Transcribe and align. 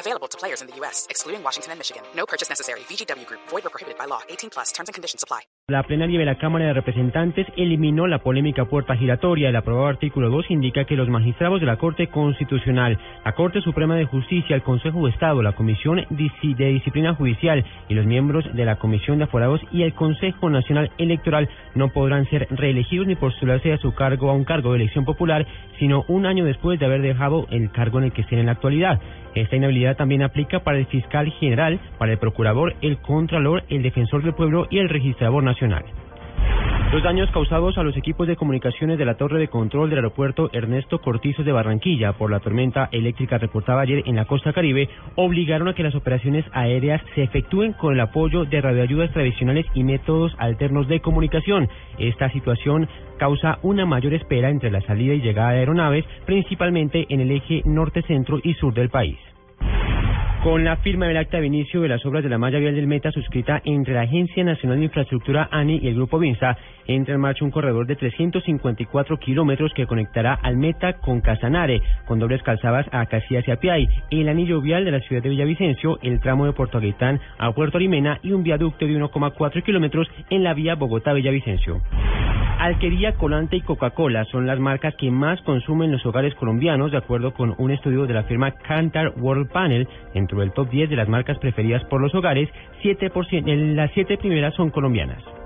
Available 0.00 0.28
to 0.28 0.38
players 0.38 0.62
in 0.62 0.66
the 0.66 0.76
U.S., 0.80 1.06
excluding 1.10 1.44
Washington 1.44 1.72
and 1.72 1.78
Michigan. 1.78 2.02
No 2.16 2.24
purchase 2.24 2.48
necessary. 2.48 2.80
VGW 2.88 3.26
Group. 3.26 3.40
Void 3.50 3.66
or 3.66 3.70
prohibited 3.70 3.98
by 3.98 4.06
law. 4.06 4.20
18 4.30 4.48
plus. 4.48 4.72
Terms 4.72 4.88
and 4.88 4.94
conditions 4.94 5.22
apply. 5.22 5.42
La 5.68 5.84
plenaria 5.84 6.18
de 6.18 6.24
la 6.24 6.36
Cámara 6.36 6.64
de 6.66 6.72
Representantes 6.72 7.46
eliminó 7.56 8.08
la 8.08 8.18
polémica 8.18 8.64
puerta 8.64 8.96
giratoria. 8.96 9.50
El 9.50 9.56
aprobado 9.56 9.86
artículo 9.86 10.28
2 10.30 10.46
indica 10.50 10.84
que 10.84 10.96
los 10.96 11.08
magistrados 11.08 11.60
de 11.60 11.66
la 11.66 11.76
Corte 11.76 12.08
Constitucional, 12.08 12.98
la 13.24 13.34
Corte 13.34 13.60
Suprema 13.60 13.94
de 13.94 14.06
Justicia, 14.06 14.56
el 14.56 14.62
Consejo 14.62 15.04
de 15.04 15.12
Estado, 15.12 15.42
la 15.42 15.52
Comisión 15.52 16.04
de 16.10 16.66
Disciplina 16.72 17.14
Judicial 17.14 17.64
y 17.88 17.94
los 17.94 18.04
miembros 18.04 18.44
de 18.52 18.64
la 18.64 18.80
Comisión 18.80 19.18
de 19.18 19.24
Aforados 19.24 19.60
y 19.70 19.82
el 19.82 19.94
Consejo 19.94 20.50
Nacional 20.50 20.90
Electoral 20.98 21.48
no 21.76 21.92
podrán 21.92 22.28
ser 22.30 22.48
reelegidos 22.50 23.06
ni 23.06 23.14
postularse 23.14 23.72
a 23.72 23.78
su 23.78 23.94
cargo 23.94 24.30
a 24.30 24.34
un 24.34 24.44
cargo 24.44 24.72
de 24.72 24.80
elección 24.80 25.04
popular, 25.04 25.46
sino 25.78 26.04
un 26.08 26.26
año 26.26 26.44
después 26.44 26.80
de 26.80 26.86
haber 26.86 27.02
dejado 27.02 27.46
el 27.50 27.70
cargo 27.70 27.98
en 27.98 28.06
el 28.06 28.12
que 28.12 28.22
estén 28.22 28.40
en 28.40 28.46
la 28.46 28.52
actualidad. 28.52 29.00
Esta 29.34 29.56
inhabilidad 29.56 29.96
también 29.96 30.22
aplica 30.22 30.60
para 30.60 30.78
el 30.78 30.86
fiscal 30.86 31.30
general, 31.38 31.80
para 31.98 32.12
el 32.12 32.18
procurador, 32.18 32.74
el 32.82 32.98
contralor, 32.98 33.64
el 33.68 33.82
defensor 33.82 34.22
del 34.22 34.34
pueblo 34.34 34.66
y 34.70 34.78
el 34.78 34.88
registrador 34.88 35.42
nacional. 35.44 35.84
Los 36.92 37.04
daños 37.04 37.30
causados 37.30 37.78
a 37.78 37.84
los 37.84 37.96
equipos 37.96 38.26
de 38.26 38.34
comunicaciones 38.34 38.98
de 38.98 39.04
la 39.04 39.14
torre 39.14 39.38
de 39.38 39.46
control 39.46 39.90
del 39.90 40.00
aeropuerto 40.00 40.50
Ernesto 40.52 41.00
Cortizos 41.00 41.46
de 41.46 41.52
Barranquilla 41.52 42.14
por 42.14 42.32
la 42.32 42.40
tormenta 42.40 42.88
eléctrica 42.90 43.38
reportada 43.38 43.82
ayer 43.82 44.02
en 44.06 44.16
la 44.16 44.24
costa 44.24 44.52
caribe 44.52 44.88
obligaron 45.14 45.68
a 45.68 45.74
que 45.74 45.84
las 45.84 45.94
operaciones 45.94 46.44
aéreas 46.50 47.00
se 47.14 47.22
efectúen 47.22 47.74
con 47.74 47.94
el 47.94 48.00
apoyo 48.00 48.44
de 48.44 48.60
radioayudas 48.60 49.12
tradicionales 49.12 49.66
y 49.72 49.84
métodos 49.84 50.34
alternos 50.38 50.88
de 50.88 50.98
comunicación. 50.98 51.68
Esta 51.96 52.28
situación 52.32 52.88
causa 53.18 53.60
una 53.62 53.86
mayor 53.86 54.12
espera 54.12 54.50
entre 54.50 54.72
la 54.72 54.80
salida 54.80 55.14
y 55.14 55.20
llegada 55.20 55.52
de 55.52 55.60
aeronaves, 55.60 56.04
principalmente 56.26 57.06
en 57.08 57.20
el 57.20 57.30
eje 57.30 57.62
norte, 57.66 58.02
centro 58.02 58.40
y 58.42 58.54
sur 58.54 58.74
del 58.74 58.90
país. 58.90 59.16
Con 60.42 60.64
la 60.64 60.78
firma 60.78 61.06
del 61.06 61.18
acta 61.18 61.38
de 61.38 61.46
inicio 61.46 61.82
de 61.82 61.88
las 61.88 62.06
obras 62.06 62.22
de 62.24 62.30
la 62.30 62.38
malla 62.38 62.58
vial 62.58 62.74
del 62.74 62.86
Meta 62.86 63.12
suscrita 63.12 63.60
entre 63.62 63.92
la 63.92 64.02
Agencia 64.02 64.42
Nacional 64.42 64.78
de 64.78 64.86
Infraestructura 64.86 65.50
ANI 65.52 65.80
y 65.82 65.88
el 65.88 65.96
Grupo 65.96 66.18
Vinsa, 66.18 66.56
entra 66.86 67.14
en 67.14 67.20
marcha 67.20 67.44
un 67.44 67.50
corredor 67.50 67.86
de 67.86 67.94
354 67.94 69.18
kilómetros 69.18 69.70
que 69.74 69.86
conectará 69.86 70.32
al 70.32 70.56
Meta 70.56 70.94
con 70.94 71.20
Casanare, 71.20 71.82
con 72.06 72.18
dobles 72.18 72.42
calzadas 72.42 72.86
a 72.90 73.04
Casillas 73.04 73.46
y 73.46 73.50
Apiay, 73.50 73.86
el 74.10 74.30
anillo 74.30 74.62
vial 74.62 74.86
de 74.86 74.92
la 74.92 75.00
ciudad 75.00 75.22
de 75.22 75.28
Villavicencio, 75.28 75.98
el 76.00 76.20
tramo 76.20 76.46
de 76.46 76.54
Puerto 76.54 76.78
Aguitán 76.78 77.20
a 77.36 77.52
Puerto 77.52 77.76
Arimena 77.76 78.18
y 78.22 78.32
un 78.32 78.42
viaducto 78.42 78.86
de 78.86 78.98
1,4 78.98 79.62
kilómetros 79.62 80.08
en 80.30 80.42
la 80.42 80.54
vía 80.54 80.74
Bogotá-Villavicencio. 80.74 81.82
Alquería, 82.60 83.14
Colante 83.14 83.56
y 83.56 83.62
Coca-Cola 83.62 84.26
son 84.26 84.46
las 84.46 84.60
marcas 84.60 84.94
que 84.96 85.10
más 85.10 85.40
consumen 85.42 85.90
los 85.90 86.04
hogares 86.04 86.34
colombianos, 86.34 86.92
de 86.92 86.98
acuerdo 86.98 87.32
con 87.32 87.54
un 87.56 87.70
estudio 87.70 88.06
de 88.06 88.12
la 88.12 88.24
firma 88.24 88.50
Cantar 88.50 89.14
World 89.16 89.50
Panel. 89.50 89.88
Dentro 90.12 90.40
del 90.40 90.52
top 90.52 90.68
10 90.68 90.90
de 90.90 90.96
las 90.96 91.08
marcas 91.08 91.38
preferidas 91.38 91.82
por 91.84 92.02
los 92.02 92.14
hogares, 92.14 92.50
7%, 92.82 93.74
las 93.74 93.90
siete 93.92 94.18
primeras 94.18 94.52
son 94.56 94.68
colombianas. 94.68 95.39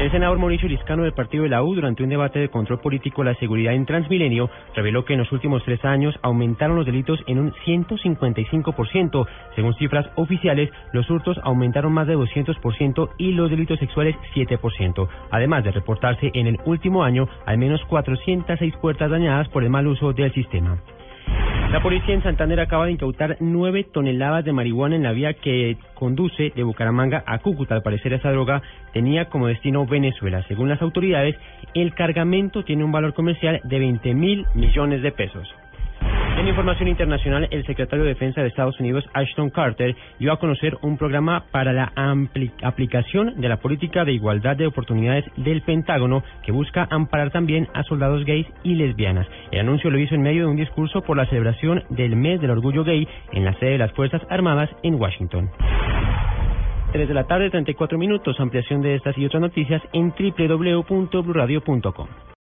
El 0.00 0.10
senador 0.10 0.38
Mauricio 0.38 0.66
Liscano 0.66 1.02
del 1.02 1.12
partido 1.12 1.42
de 1.42 1.50
la 1.50 1.62
U, 1.62 1.74
durante 1.74 2.02
un 2.02 2.08
debate 2.08 2.38
de 2.38 2.48
control 2.48 2.80
político 2.80 3.22
de 3.22 3.32
la 3.32 3.38
seguridad 3.38 3.74
en 3.74 3.84
Transmilenio, 3.84 4.48
reveló 4.74 5.04
que 5.04 5.12
en 5.12 5.18
los 5.18 5.30
últimos 5.30 5.62
tres 5.62 5.84
años 5.84 6.18
aumentaron 6.22 6.76
los 6.76 6.86
delitos 6.86 7.22
en 7.26 7.38
un 7.38 7.52
155%. 7.52 9.26
Según 9.54 9.74
cifras 9.74 10.06
oficiales, 10.14 10.70
los 10.94 11.10
hurtos 11.10 11.38
aumentaron 11.42 11.92
más 11.92 12.06
de 12.06 12.16
200% 12.16 13.10
y 13.18 13.32
los 13.32 13.50
delitos 13.50 13.78
sexuales 13.78 14.16
7%. 14.34 15.06
Además 15.30 15.64
de 15.64 15.72
reportarse 15.72 16.30
en 16.32 16.46
el 16.46 16.58
último 16.64 17.04
año 17.04 17.28
al 17.44 17.58
menos 17.58 17.84
406 17.84 18.76
puertas 18.80 19.10
dañadas 19.10 19.50
por 19.50 19.64
el 19.64 19.68
mal 19.68 19.86
uso 19.86 20.14
del 20.14 20.32
sistema. 20.32 20.78
La 21.72 21.80
policía 21.80 22.14
en 22.14 22.22
Santander 22.24 22.58
acaba 22.58 22.86
de 22.86 22.92
incautar 22.92 23.36
nueve 23.38 23.84
toneladas 23.84 24.44
de 24.44 24.52
marihuana 24.52 24.96
en 24.96 25.04
la 25.04 25.12
vía 25.12 25.34
que 25.34 25.76
conduce 25.94 26.50
de 26.56 26.62
Bucaramanga 26.64 27.22
a 27.24 27.38
Cúcuta. 27.38 27.76
Al 27.76 27.82
parecer, 27.82 28.12
esa 28.12 28.32
droga 28.32 28.60
tenía 28.92 29.26
como 29.26 29.46
destino 29.46 29.86
Venezuela. 29.86 30.42
Según 30.48 30.68
las 30.68 30.82
autoridades, 30.82 31.36
el 31.74 31.94
cargamento 31.94 32.64
tiene 32.64 32.82
un 32.82 32.90
valor 32.90 33.14
comercial 33.14 33.60
de 33.62 33.78
20 33.78 34.14
mil 34.14 34.46
millones 34.56 35.00
de 35.02 35.12
pesos. 35.12 35.48
En 36.40 36.48
información 36.48 36.88
internacional, 36.88 37.46
el 37.50 37.66
secretario 37.66 38.02
de 38.02 38.14
Defensa 38.14 38.40
de 38.40 38.48
Estados 38.48 38.80
Unidos, 38.80 39.04
Ashton 39.12 39.50
Carter, 39.50 39.94
dio 40.18 40.32
a 40.32 40.38
conocer 40.38 40.78
un 40.80 40.96
programa 40.96 41.44
para 41.50 41.74
la 41.74 41.92
aplicación 42.62 43.38
de 43.42 43.46
la 43.46 43.58
política 43.58 44.06
de 44.06 44.14
igualdad 44.14 44.56
de 44.56 44.66
oportunidades 44.66 45.26
del 45.36 45.60
Pentágono 45.60 46.22
que 46.42 46.50
busca 46.50 46.88
amparar 46.90 47.30
también 47.30 47.68
a 47.74 47.82
soldados 47.82 48.24
gays 48.24 48.46
y 48.62 48.74
lesbianas. 48.74 49.26
El 49.50 49.60
anuncio 49.60 49.90
lo 49.90 49.98
hizo 49.98 50.14
en 50.14 50.22
medio 50.22 50.44
de 50.44 50.50
un 50.52 50.56
discurso 50.56 51.02
por 51.02 51.18
la 51.18 51.26
celebración 51.26 51.84
del 51.90 52.16
mes 52.16 52.40
del 52.40 52.52
orgullo 52.52 52.84
gay 52.84 53.06
en 53.32 53.44
la 53.44 53.52
sede 53.58 53.72
de 53.72 53.78
las 53.78 53.92
Fuerzas 53.92 54.22
Armadas 54.30 54.70
en 54.82 54.94
Washington. 54.94 55.50
3 56.92 57.06
de 57.06 57.14
la 57.14 57.24
tarde, 57.24 57.50
34 57.50 57.98
minutos. 57.98 58.40
Ampliación 58.40 58.80
de 58.80 58.94
estas 58.94 59.18
y 59.18 59.26
otras 59.26 59.42
noticias 59.42 59.82
en 59.92 60.14
www.bluradio.com. 60.18 62.08